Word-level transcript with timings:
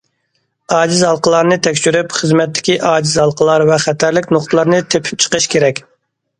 ئاجىز 0.77 1.03
ھالقىلارنى 1.07 1.57
تەكشۈرۈپ، 1.67 2.17
خىزمەتتىكى 2.21 2.79
ئاجىز 2.93 3.13
ھالقىلار 3.25 3.67
ۋە 3.73 3.79
خەتەرلىك 3.87 4.33
نۇقتىلارنى 4.39 4.83
تېپىپ 4.95 5.25
چىقىش 5.27 5.51
كېرەك. 5.57 5.87